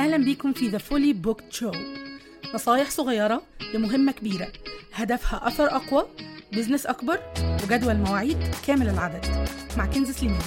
أهلا 0.00 0.16
بيكم 0.16 0.52
في 0.52 0.68
The 0.68 0.78
Fully 0.78 1.12
Booked 1.12 1.42
Show 1.50 1.72
نصايح 2.54 2.90
صغيرة 2.90 3.42
لمهمة 3.74 4.12
كبيرة. 4.12 4.52
هدفها 4.92 5.48
أثر 5.48 5.76
أقوى 5.76 6.06
business 6.52 6.86
أكبر 6.86 7.18
وجدول 7.64 7.94
مواعيد 7.94 8.38
كامل 8.66 8.88
العدد. 8.88 9.48
مع 9.76 9.86
كنزة 9.86 10.10
سليمان. 10.10 10.42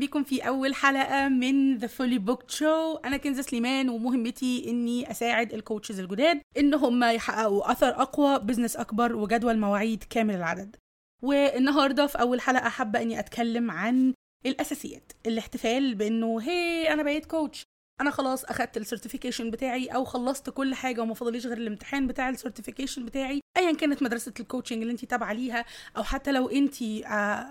بيكم 0.00 0.22
في 0.22 0.40
أول 0.40 0.74
حلقة 0.74 1.28
من 1.28 1.76
The 1.76 1.86
Fully 1.86 2.18
Booked 2.18 2.50
Show 2.50 2.96
أنا 2.96 3.16
كنزة 3.16 3.42
سليمان 3.42 3.88
ومهمتي 3.88 4.70
إني 4.70 5.10
أساعد 5.10 5.54
ال 5.54 5.60
coaches 5.60 6.00
الجداد 6.00 6.40
إن 6.58 6.74
هم 6.74 7.04
يحققوا 7.04 7.72
أثر 7.72 7.88
أقوى 7.88 8.38
business 8.38 8.76
أكبر 8.76 9.16
وجدول 9.16 9.58
مواعيد 9.58 10.04
كامل 10.10 10.34
العدد. 10.34 10.76
والنهاردة 11.22 12.06
في 12.06 12.20
أول 12.20 12.40
حلقة 12.40 12.68
حابة 12.68 13.02
إني 13.02 13.18
أتكلم 13.18 13.70
عن 13.70 14.14
الأساسيات 14.46 15.12
الاحتفال 15.26 15.94
بإنه 15.94 16.40
هي 16.40 16.92
أنا 16.92 17.02
بقيت 17.02 17.26
coach 17.26 17.62
أنا 18.00 18.10
خلاص 18.10 18.44
أخدت 18.44 18.76
ال 18.76 18.81
certification 18.81 19.50
بتاعي 19.50 19.86
أو 19.86 20.04
خلصت 20.04 20.50
كل 20.50 20.74
حاجة 20.74 21.00
وما 21.00 21.14
فاضليش 21.14 21.46
غير 21.46 21.56
الامتحان 21.58 22.06
بتاع 22.06 22.28
ال 22.28 22.33
certification 22.33 23.04
بتاعي 23.04 23.40
ايا 23.56 23.72
كانت 23.72 24.02
مدرسة 24.02 24.32
ال 24.40 24.44
coaching 24.44 24.80
اللي 24.80 24.92
انت 24.92 25.04
تابعة 25.04 25.32
ليها 25.32 25.64
أو 25.96 26.02
حتى 26.02 26.32
لو 26.32 26.48
انت 26.48 26.74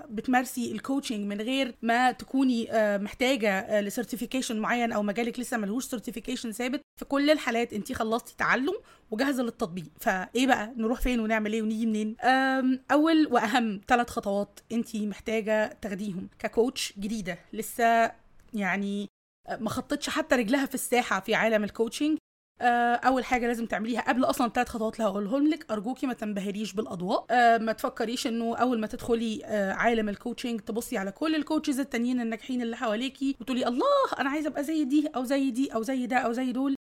بتمارسي 0.10 0.72
ال 0.72 0.78
coaching 0.78 1.26
من 1.28 1.42
غير 1.42 1.76
ما 1.82 2.12
تكوني 2.12 2.68
محتاجة 2.98 3.82
ل 3.82 3.87
certification 3.87 4.60
معين 4.60 4.92
أو 4.92 5.04
مجالك 5.04 5.40
لسه 5.40 5.58
ملهوش 5.58 5.86
certification 5.86 6.52
ثابت 6.52 6.82
في 7.00 7.06
كل 7.06 7.30
الحالات 7.30 7.74
انت 7.74 7.94
خلصتي 7.94 8.36
تعلم 8.38 8.74
وجاهزة 9.12 9.44
للتطبيق. 9.44 9.86
فايه 10.00 10.48
بقى؟ 10.48 10.74
نروح 10.78 11.02
فين 11.02 11.20
ونعمل 11.20 11.54
إيه 11.54 11.62
ونيجي 11.62 11.86
منين؟ 11.86 12.16
أول 12.92 13.28
وأهم 13.32 13.82
ثلاث 13.88 14.10
خطوات 14.10 14.60
انت 14.72 14.96
محتاجة 14.96 15.78
تاخديهم 15.82 16.30
ك 16.40 16.49
coach 16.49 16.94
جديدة 17.00 17.38
لسه 17.54 18.12
يعني 18.54 19.08
ما 19.60 19.70
خطتش 19.70 20.10
حتى 20.10 20.36
رجلها 20.36 20.66
في 20.66 20.76
الساحة 20.76 21.20
في 21.20 21.36
عالم 21.36 21.64
ال 21.64 21.70
coaching 21.70 22.18
أول 23.06 23.26
حاجة 23.26 23.48
لازم 23.48 23.66
تعمليها 23.66 24.02
قبل 24.02 24.24
أصلا 24.26 24.48
الثلاث 24.48 24.70
خطوات 24.70 24.94
اللي 25.00 25.10
هقولهم 25.10 25.48
لك 25.48 25.72
أرجوكي 25.72 26.08
ما 26.08 26.14
تنبهريش 26.14 26.74
بالأضواء. 26.74 27.26
ما 27.60 27.72
تفكريش 27.72 28.28
إنه 28.28 28.58
أول 28.58 28.80
ما 28.80 28.88
تدخلي 28.88 29.44
عالم 29.78 30.10
ال 30.10 30.15
coaching 30.15 30.60
تبصي 30.60 30.98
على 30.98 31.12
كل 31.12 31.36
ال 31.36 31.41
coaches 31.41 31.80
التانيين 31.80 32.22
الناجحين 32.22 32.62
اللي 32.62 32.78
حواليكي 32.78 33.36
وتقولي 33.42 33.68
الله 33.68 33.86
أنا 34.20 34.30
عايزة 34.30 34.48
أبقى 34.50 34.64
زي 34.64 34.84
دي 34.86 35.08
أو 35.16 35.24
زي 35.24 35.52
دي 35.52 35.74
أو 35.74 35.82
زي 35.84 36.06
ده 36.08 36.18
أو 36.18 36.32
زي 36.32 36.52
دول. 36.52 36.76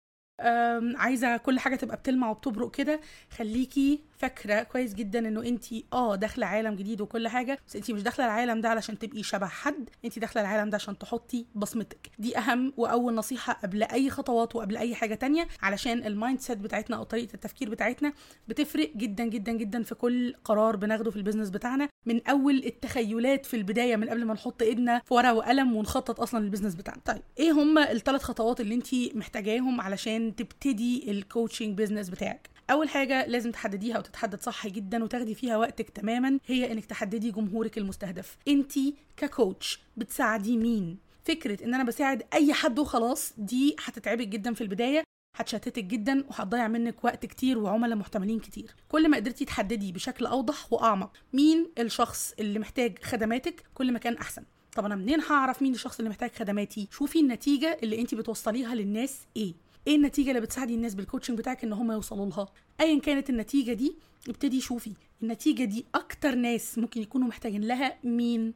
عايزة 0.97 1.37
كل 1.37 1.59
حاجة 1.59 1.77
تبقى 1.77 1.97
بتلمع 1.97 2.31
وبتبرق 2.31 2.71
كده. 2.71 3.01
خليكي 3.37 4.01
فاكرة 4.19 4.63
كويس 4.63 4.95
جدا 4.95 5.19
إنه 5.19 5.43
انت 5.43 5.65
آه 5.93 6.15
داخلة 6.17 6.47
عالم 6.47 6.75
جديد 6.75 7.01
وكل 7.01 7.29
حاجة 7.29 7.59
بس 7.69 7.77
انت 7.77 7.91
مش 7.91 8.03
داخلة 8.03 8.27
العالم 8.27 8.61
ده 8.61 8.69
علشان 8.69 8.99
تبقي 8.99 9.23
شبه 9.23 9.47
حد 9.47 9.91
انت 10.05 10.19
داخلة 10.19 10.43
العالم 10.43 10.71
ده 10.71 10.75
عشان 10.75 10.99
تحطي 10.99 11.47
بصمتك. 11.55 12.11
دي 12.19 12.39
أهم 12.39 12.73
وأول 12.77 13.15
نصيحة 13.15 13.53
قبل 13.53 13.83
أي 13.83 14.11
خطوات 14.11 14.57
وقبل 14.57 14.77
أي 14.77 14.95
حاجة 14.95 15.15
تانية 15.15 15.49
علشان 15.63 16.07
ال 16.07 16.41
mindset 16.41 16.59
بتاعتنا 16.59 16.97
أو 16.97 17.03
طريقة 17.03 17.35
التفكير 17.35 17.71
بتاعتنا 17.71 18.13
بتفرق 18.49 18.93
جدا 18.97 19.25
جدا 19.25 19.53
جدا 19.53 19.83
في 19.83 19.95
كل 19.95 20.35
قرار 20.45 20.77
بناخده 20.77 21.11
في 21.11 21.17
ال 21.17 21.21
business 21.21 21.51
بتاعنا. 21.51 21.89
من 22.07 22.27
أول 22.27 22.57
التخيلات 22.57 23.47
في 23.47 23.57
البداية 23.57 23.97
من 23.97 24.09
قبل 24.09 24.25
ما 24.25 24.35
نحط 24.35 24.63
إيدنا 24.63 25.03
في 25.05 25.15
ورقة 25.15 25.35
وقلم 25.35 25.77
ونخطط 25.77 26.21
أصلا 26.21 26.45
لل 26.45 26.51
business 26.51 26.75
بتاعنا. 26.75 27.01
طيب 27.05 27.23
إيه 27.39 27.53
هم 27.53 27.79
الثلاث 27.79 28.23
خطوات 28.23 28.61
اللي 28.61 28.75
انت 28.75 28.95
محتاجاهم 29.15 29.81
علشان 29.81 30.37
تبتدي 30.37 31.11
ال 31.11 31.18
coaching 31.18 31.77
business 31.77 32.09
بتاعك؟ 32.09 32.56
أول 32.71 32.89
حاجة 32.89 33.27
لازم 33.27 33.51
تحدديها 33.51 33.99
وتتحدد 33.99 34.41
صح 34.41 34.67
جدا 34.67 35.05
وتاخدي 35.05 35.35
فيها 35.35 35.57
وقتك 35.57 35.91
تماما 35.91 36.39
هي 36.47 36.73
إنك 36.73 36.85
تحددي 36.85 37.31
جمهورك 37.31 37.79
المستهدف. 37.79 38.37
أنت 38.49 38.73
ككوتش 39.17 39.81
بتساعدي 39.97 40.57
مين؟ 40.57 40.99
فكرة 41.25 41.65
إن 41.65 41.75
أنا 41.75 41.85
بساعد 41.85 42.23
أي 42.35 42.53
حد 42.53 42.79
وخلاص 42.79 43.33
دي 43.39 43.77
هتتعبك 43.85 44.29
جدا 44.29 44.55
في 44.55 44.61
البداية 44.61 45.03
هتشتتك 45.37 45.85
جدا 45.85 46.25
وهتضيع 46.29 46.69
منك 46.69 47.05
وقت 47.05 47.27
كتير 47.27 47.59
وعملاء 47.59 47.99
محتملين 47.99 48.41
كتير. 48.41 48.75
كل 48.89 49.09
ما 49.09 49.17
قدرتي 49.17 49.45
تحددي 49.45 49.93
بشكل 49.93 50.27
أوضح 50.27 50.73
وأعمق 50.73 51.17
مين 51.33 51.71
الشخص 51.79 52.35
اللي 52.39 52.59
محتاج 52.59 52.99
خدماتك 53.03 53.63
كل 53.75 53.93
ما 53.93 53.99
كان 53.99 54.17
أحسن. 54.17 54.43
طب 54.77 54.85
أنا 54.85 54.97
منين 54.97 55.21
هعرف 55.21 55.63
مين 55.63 55.75
الشخص 55.75 55.99
اللي 55.99 56.11
محتاج 56.11 56.31
خدماتي؟ 56.31 56.89
شوفي 56.91 57.21
النتيجة 57.21 57.79
اللي 57.83 58.01
أنت 58.01 58.15
بتوصليها 58.15 58.75
للناس 58.75 59.19
إيه. 59.37 59.55
إيه 59.87 59.97
النتيجة 59.97 60.29
اللي 60.31 60.41
بتساعدي 60.41 60.75
الناس 60.75 60.95
بالكوتشنج 60.95 61.39
بتاعك 61.39 61.65
ان 61.65 61.73
هم 61.73 61.93
يوصلوا 61.93 62.27
لها؟ 62.27 62.49
ايا 62.81 63.01
كانت 63.01 63.31
النتيجة 63.31 63.73
دي 63.73 63.97
ابتدي 64.29 64.61
شوفي 64.61 64.93
النتيجة 65.23 65.65
دي 65.65 65.85
أكتر 65.95 66.35
ناس 66.35 66.79
ممكن 66.79 67.01
يكونوا 67.03 67.29
محتاجين 67.29 67.65
لها 67.65 67.97
مين؟ 68.05 68.55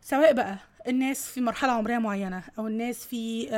سواء 0.00 0.32
بقى 0.32 0.58
الناس 0.88 1.28
في 1.28 1.40
مرحلة 1.40 1.72
عمرية 1.72 1.98
معينة 1.98 2.42
أو 2.58 2.66
الناس 2.66 3.06
في 3.06 3.48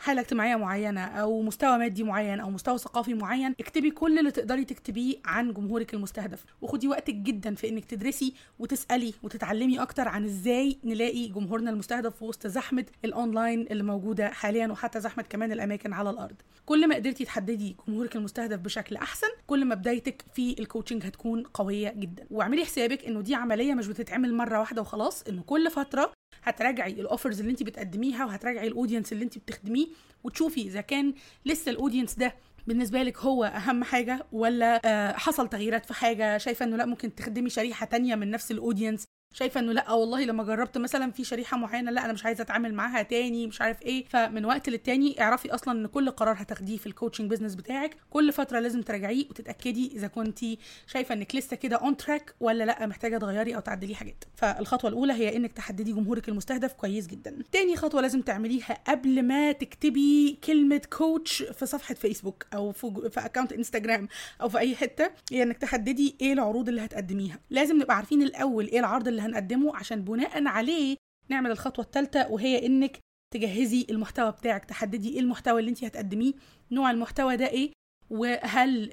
حالة 0.00 0.20
اجتماعية 0.20 0.56
معينة 0.56 1.00
أو 1.04 1.42
مستوى 1.42 1.78
مادي 1.78 2.04
معين 2.04 2.40
أو 2.40 2.50
مستوى 2.50 2.78
ثقافي 2.78 3.14
معين 3.14 3.54
اكتبي 3.60 3.90
كل 3.90 4.18
اللي 4.18 4.30
تقدري 4.30 4.64
تكتبيه 4.64 5.16
عن 5.24 5.52
جمهورك 5.52 5.94
المستهدف. 5.94 6.44
وخدي 6.60 6.88
وقتك 6.88 7.14
جدا 7.14 7.54
في 7.54 7.68
إنك 7.68 7.84
تدرسي 7.84 8.34
وتسألي 8.58 9.14
وتتعلمي 9.22 9.82
أكتر 9.82 10.08
عن 10.08 10.24
إزاي 10.24 10.78
نلاقي 10.84 11.28
جمهورنا 11.28 11.70
المستهدف 11.70 12.16
في 12.16 12.24
وسط 12.24 12.46
زحمة 12.46 12.84
الأونلاين 13.04 13.66
اللي 13.70 13.82
موجودة 13.82 14.30
حاليا 14.30 14.66
وحتى 14.66 15.00
زحمة 15.00 15.22
كمان 15.22 15.52
الأماكن 15.52 15.92
على 15.92 16.10
الأرض. 16.10 16.36
كل 16.66 16.88
ما 16.88 16.94
قدرتي 16.94 17.24
تحددي 17.24 17.76
جمهورك 17.88 18.16
المستهدف 18.16 18.58
بشكل 18.58 18.96
أحسن 18.96 19.28
كل 19.46 19.64
ما 19.64 19.74
بدايتك 19.74 20.24
في 20.34 20.56
ال 20.58 20.63
coaching 20.63 21.06
هتكون 21.06 21.42
قوية 21.42 21.92
جدا. 21.96 22.26
واعملي 22.30 22.64
حسابك 22.64 23.04
إنه 23.04 23.20
دي 23.20 23.34
عملية 23.34 23.74
مش 23.74 23.86
بتتعمل 23.86 24.34
مرة 24.34 24.58
واحدة 24.58 24.82
وخلاص 24.82 25.22
إنه 25.22 25.42
كل 25.42 25.70
فترة 25.70 26.12
هتراجعي 26.42 26.92
ال 26.92 26.99
offers 26.99 27.40
اللي 27.40 27.50
انت 27.50 27.62
بتقدميها 27.62 28.24
وهتراجعي 28.24 28.66
ال 28.68 28.73
audience 28.73 29.12
اللي 29.12 29.24
انت 29.24 29.38
بتخدميه 29.38 29.86
وتشوفي 30.24 30.60
إذا 30.62 30.80
كان 30.80 31.14
لسه 31.46 31.70
ال 31.70 31.75
audience 31.75 32.14
ده 32.14 32.34
بالنسبة 32.66 33.02
لك 33.02 33.18
هو 33.18 33.44
أهم 33.44 33.84
حاجة 33.84 34.26
ولا 34.32 34.80
آه 34.84 35.12
حصل 35.12 35.48
تغييرات 35.48 35.86
في 35.86 35.94
حاجة 35.94 36.38
شايفة 36.38 36.64
إنه 36.64 36.76
لأ 36.76 36.86
ممكن 36.86 37.14
تخدمي 37.14 37.50
شريحة 37.50 37.86
تانية 37.86 38.14
من 38.14 38.30
نفس 38.30 38.50
ال 38.50 38.56
audience 38.56 39.04
شايفة 39.34 39.60
إنه 39.60 39.72
لأ 39.72 39.92
والله 39.92 40.24
لما 40.24 40.44
جربت 40.44 40.78
مثلا 40.78 41.10
في 41.12 41.24
شريحة 41.24 41.56
معينة 41.56 41.90
لأ 41.90 42.04
أنا 42.04 42.12
مش 42.12 42.24
عايزة 42.24 42.42
أتعامل 42.42 42.74
معاها 42.74 43.02
تاني 43.02 43.46
مش 43.46 43.60
عارف 43.60 43.82
إيه. 43.82 44.04
فمن 44.08 44.44
وقت 44.44 44.68
للتاني 44.68 45.20
اعرفي 45.22 45.54
أصلا 45.54 45.80
إن 45.80 45.86
كل 45.86 46.10
قرار 46.10 46.34
هتاخديه 46.38 46.76
في 46.76 46.86
ال 46.86 46.91
coaching 46.91 47.30
business 47.30 47.54
بتاعك. 47.54 47.96
كل 48.10 48.32
فترة 48.32 48.58
لازم 48.60 48.82
تراجعيه 48.82 49.26
وتتأكدي 49.30 49.90
إذا 49.94 50.06
كنت 50.06 50.38
شايفة 50.86 51.14
إنك 51.14 51.34
لسه 51.34 51.56
كده 51.56 51.76
on 51.76 51.96
track 51.96 52.34
ولا 52.40 52.64
لأ 52.64 52.86
محتاجة 52.86 53.18
تغيري 53.18 53.54
أو 53.56 53.60
تعدلي 53.60 53.94
حاجات. 53.94 54.24
فالخطوة 54.36 54.90
الأولى 54.90 55.12
هي 55.12 55.36
إنك 55.36 55.52
تحددي 55.52 55.92
جمهورك 55.92 56.28
المستهدف 56.28 56.72
كويس 56.72 57.06
جدا. 57.06 57.38
تاني 57.52 57.76
خطوة 57.76 58.00
لازم 58.00 58.20
تعمليها 58.22 58.78
قبل 58.88 59.22
ما 59.22 59.52
تكتبي 59.52 60.38
كلمة 60.44 60.82
coach 60.92 61.42
في 61.42 61.66
صفحة 61.66 61.94
فيسبوك 61.94 62.46
أو 62.54 62.72
في, 62.72 63.10
في 63.10 63.20
account 63.20 63.52
انستجرام 63.52 64.08
أو 64.42 64.48
في 64.48 64.58
أي 64.58 64.76
حتة. 64.76 65.10
هي 65.32 65.42
إنك 65.42 65.58
تحددي 65.58 66.16
إيه 66.20 66.32
العروض 66.32 66.68
اللي 66.68 66.80
هتقدميها. 66.84 67.38
لازم 67.50 67.76
نبقى 67.76 67.96
عارفين 67.96 68.22
الأول 68.22 68.66
إيه 68.66 68.78
العرض 68.80 69.08
اللي 69.08 69.27
هنقدمه 69.28 69.76
عشان 69.76 70.02
بناء 70.04 70.46
عليه 70.46 70.96
نعمل 71.28 71.50
الخطوة 71.50 71.84
الثالثه 71.84 72.28
وهي 72.28 72.66
إنك 72.66 72.98
تجهزي 73.34 73.86
المحتوى 73.90 74.32
بتاعك 74.32 74.64
تحددي 74.64 75.08
إيه 75.14 75.20
المحتوى 75.20 75.60
اللي 75.60 75.70
انت 75.70 75.84
هتقدميه. 75.84 76.32
نوع 76.70 76.90
المحتوى 76.90 77.36
ده 77.36 77.46
إيه؟ 77.46 77.72
وهل 78.10 78.90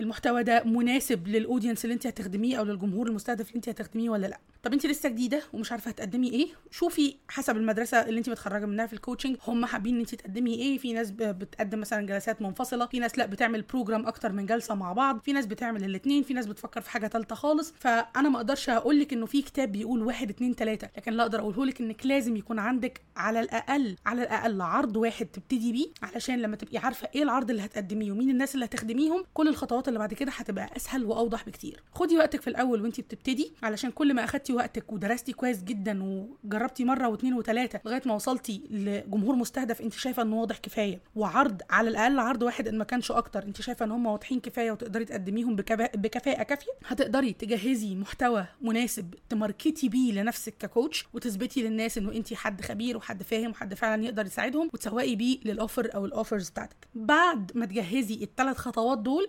المحتوى 0.00 0.42
ده 0.42 0.62
مناسب 0.64 1.28
لل 1.28 1.39
audience 1.39 1.84
اللي 1.84 1.94
انت 1.94 2.06
هتخدميه 2.06 2.56
أو 2.56 2.64
للجمهور 2.64 3.08
المستهدف 3.08 3.46
اللي 3.48 3.56
انت 3.56 3.68
هتخدميه 3.68 4.10
ولا 4.10 4.26
لأ. 4.26 4.40
طب 4.62 4.72
انت 4.72 4.86
لسه 4.86 5.08
جديدة 5.08 5.42
ومش 5.52 5.72
عارفة 5.72 5.88
هتقدمي 5.90 6.30
إيه 6.30 6.48
شوفي 6.70 7.16
حسب 7.28 7.56
المدرسة 7.56 7.98
اللي 8.00 8.18
انت 8.18 8.28
متخرجة 8.30 8.66
منها 8.66 8.86
في 8.86 8.92
ال 8.92 8.97
coaching 8.97 9.36
هم 9.46 9.66
حابين 9.66 9.94
ان 9.94 10.00
انت 10.00 10.14
تقدمي 10.14 10.54
إيه 10.54 10.78
في 10.78 10.92
ناس 10.92 11.10
بتقدم 11.10 11.80
مثلا 11.80 12.06
جلسات 12.06 12.42
منفصلة 12.42 12.86
في 12.86 12.98
ناس 12.98 13.18
لأ 13.18 13.26
بتعمل 13.26 13.62
program 13.62 14.06
أكتر 14.06 14.32
من 14.32 14.46
جلسة 14.46 14.74
مع 14.74 14.92
بعض 14.92 15.20
في 15.20 15.32
ناس 15.32 15.46
بتعمل 15.46 15.84
الاثنين 15.84 16.22
في 16.22 16.34
ناس 16.34 16.46
بتفكر 16.46 16.80
في 16.80 16.90
حاجة 16.90 17.08
ثالثه 17.08 17.34
خالص. 17.34 17.74
فأنا 17.78 18.28
ما 18.28 18.36
أقدرش 18.36 18.68
أقول 18.68 19.00
لك 19.00 19.12
إنه 19.12 19.26
في 19.26 19.42
كتاب 19.42 19.72
بيقول 19.72 20.02
واحد 20.02 20.30
اتنين 20.30 20.56
تلاتة 20.56 20.88
لكن 20.96 21.12
لا 21.12 21.22
أقدر 21.22 21.40
أقوله 21.40 21.66
لك 21.66 21.80
إنك 21.80 22.06
لازم 22.06 22.36
يكون 22.36 22.58
عندك 22.58 23.00
على 23.16 23.40
الأقل 23.40 23.96
على 24.06 24.22
الأقل 24.22 24.60
عرض 24.60 24.96
واحد 24.96 25.26
تبتدي 25.26 25.72
بيه 25.72 25.86
علشان 26.02 26.38
لما 26.38 26.56
تبقي 26.56 26.78
عارفة 26.78 27.08
إيه 27.14 27.22
العرض 27.22 27.50
اللي 27.50 27.62
هتقدميه 27.64 28.09
ومين 28.10 28.30
الناس 28.30 28.54
اللي 28.54 28.64
هتخدميهم 28.64 29.24
كل 29.34 29.48
الخطوات 29.48 29.88
اللي 29.88 29.98
بعد 29.98 30.14
كده 30.14 30.32
هتبقى 30.32 30.70
أسهل 30.76 31.04
وأوضح 31.04 31.46
بكتير. 31.46 31.82
خدي 31.94 32.18
وقتك 32.18 32.40
في 32.40 32.50
الأول 32.50 32.82
وانت 32.82 33.00
بتبتدي 33.00 33.52
علشان 33.62 33.90
كل 33.90 34.14
ما 34.14 34.24
أخدتي 34.24 34.52
وقتك 34.52 34.92
ودرستي 34.92 35.32
كويس 35.32 35.62
جدا 35.62 36.02
وجربتي 36.44 36.84
مرة 36.84 37.08
واثنين 37.08 37.34
وثلاثه 37.34 37.80
لغاية 37.84 38.02
ما 38.06 38.14
وصلتي 38.14 38.62
لجمهور 38.70 39.34
مستهدف 39.34 39.80
انت 39.80 39.92
شايفة 39.92 40.22
إنه 40.22 40.40
واضح 40.40 40.58
كفاية. 40.58 41.00
وعرض 41.16 41.62
على 41.70 41.88
الأقل 41.88 42.18
عرض 42.18 42.42
واحد 42.42 42.68
إن 42.68 42.78
ما 42.78 42.84
كانش 42.84 43.10
أكتر. 43.10 43.42
انت 43.42 43.60
شايفة 43.62 43.84
إن 43.84 43.90
هم 43.90 44.06
واضحين 44.06 44.40
كفاية 44.40 44.72
وتقدري 44.72 45.04
تقدميهم 45.04 45.56
بكفاءه, 45.56 45.96
بكفاءة 45.96 46.42
كافية؟ 46.42 46.72
هتقدري 46.86 47.32
تجهزي 47.32 47.94
محتوى 47.94 48.46
مناسب 48.62 49.14
تماركتي 49.28 49.88
بيه 49.88 50.12
لنفسك 50.12 50.54
ك 50.58 50.66
coach 50.66 51.06
وتثبتي 51.14 51.62
للناس 51.62 51.98
إنه 51.98 52.12
انت 52.12 52.34
حد 52.34 52.60
خبير 52.60 52.96
وحد 52.96 53.22
فاهم 53.22 53.50
وحد 53.50 53.74
فعلا 53.74 54.04
يقدر 54.04 54.26
يساعدهم 54.26 54.70
وتسوقي 54.74 55.16
بيه 55.16 55.38
لل 55.44 55.57
offer 55.57 55.90
أو 55.94 56.04
ال 56.06 56.12
offers 56.12 56.50
بتاعتك. 56.50 56.76
بعد 56.94 57.52
ما 57.54 57.66
تجهزي 57.66 57.99
الثلاث 58.00 58.56
خطوات 58.56 58.98
دول 58.98 59.28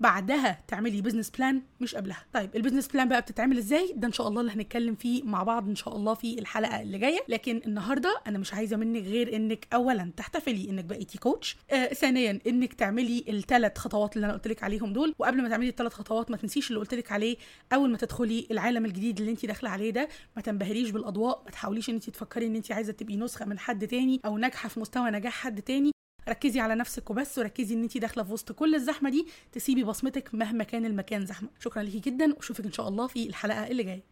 بعدها 0.00 0.64
تعملي 0.68 1.00
business 1.02 1.30
plan 1.30 1.62
مش 1.80 1.94
قبلها. 1.94 2.24
طيب 2.32 2.56
ال 2.56 2.60
business 2.60 2.88
plan 2.88 3.08
بقى 3.08 3.20
بتتعمل 3.20 3.58
إزاي؟ 3.58 3.92
ده 3.96 4.06
إن 4.08 4.12
شاء 4.12 4.28
الله 4.28 4.40
اللي 4.40 4.52
هنتكلم 4.52 4.94
فيه 4.94 5.22
مع 5.22 5.42
بعض 5.42 5.68
إن 5.68 5.74
شاء 5.76 5.96
الله 5.96 6.14
في 6.14 6.38
الحلقة 6.38 6.82
اللي 6.82 6.98
جاية. 6.98 7.18
لكن 7.28 7.60
النهارده 7.66 8.20
أنا 8.26 8.38
مش 8.38 8.54
عايزة 8.54 8.76
منك 8.76 9.02
غير 9.02 9.36
إنك 9.36 9.66
اولا 9.74 10.10
تحتفلي 10.16 10.70
إنك 10.70 10.84
بقيتي 10.84 11.18
coach 11.18 11.56
آه 11.70 11.86
ثانيا 11.86 12.38
إنك 12.46 12.72
تعملي 12.74 13.24
الثلاث 13.28 13.78
خطوات 13.78 14.16
اللي 14.16 14.24
أنا 14.24 14.34
قلت 14.34 14.48
لك 14.48 14.62
عليهم 14.62 14.92
دول. 14.92 15.14
وقبل 15.18 15.42
ما 15.42 15.48
تعملي 15.48 15.68
الثلاث 15.68 15.92
خطوات 15.92 16.30
ما 16.30 16.36
تنسيش 16.36 16.68
اللي 16.68 16.80
قلت 16.80 16.94
لك 16.94 17.12
عليه 17.12 17.36
أول 17.72 17.90
ما 17.90 17.96
تدخلي 17.96 18.46
العالم 18.50 18.84
الجديد 18.84 19.18
اللي 19.18 19.30
أنت 19.32 19.46
داخلة 19.46 19.70
عليه 19.70 19.90
ده 19.90 20.08
ما 20.36 20.42
تنبهريش 20.42 20.90
بالأضواء 20.90 21.42
ما 21.44 21.50
تحاوليش 21.50 21.88
إن 21.90 21.94
أنت 21.94 22.10
تفكري 22.10 22.46
إن 22.46 22.56
أنت 22.56 22.72
عايزة 22.72 22.92
تبقي 22.92 23.16
نسخة 23.16 23.44
من 23.44 23.58
حد 23.58 23.86
تاني 23.86 24.20
أو 24.24 24.38
ناجحة 24.38 24.68
في 24.68 24.80
مستوى 24.80 25.10
نجاح 25.10 25.32
حد 25.32 25.62
تاني. 25.62 25.95
ركزي 26.28 26.60
على 26.60 26.74
نفسك 26.74 27.10
وبس 27.10 27.38
وركزي 27.38 27.74
إن 27.74 27.82
انت 27.82 27.98
داخلة 27.98 28.24
في 28.24 28.32
وسط 28.32 28.52
كل 28.52 28.74
الزحمة 28.74 29.10
دي 29.10 29.26
تسيبي 29.52 29.84
بصمتك 29.84 30.34
مهما 30.34 30.64
كان 30.64 30.84
المكان 30.84 31.26
زحمة. 31.26 31.48
شكرا 31.60 31.82
ليكي 31.82 32.10
جدا 32.10 32.34
وأشوفك 32.36 32.64
إن 32.64 32.72
شاء 32.72 32.88
الله 32.88 33.06
في 33.06 33.26
الحلقة 33.26 33.66
اللي 33.66 33.82
جاية. 33.82 34.02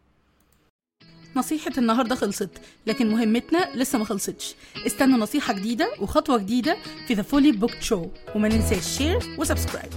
نصيحة 1.36 1.72
النهاردة 1.78 2.14
خلصت 2.14 2.50
لكن 2.86 3.10
مهمتنا 3.10 3.70
لسه 3.74 3.98
ما 3.98 4.04
خلصتش. 4.04 4.54
استنوا 4.86 5.18
نصيحة 5.18 5.54
جديدة 5.54 5.92
وخطوة 6.00 6.38
جديدة 6.38 6.76
في 7.08 7.14
The 7.14 7.22
Fully 7.22 7.52
Booked 7.52 7.80
Show 7.80 8.06
وما 8.34 8.48
ننساش 8.48 8.98
شير 8.98 9.18
وسبسكرايب 9.38 9.92